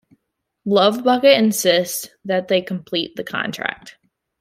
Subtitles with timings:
[0.65, 3.99] Lovebucket insists that they complete the contract.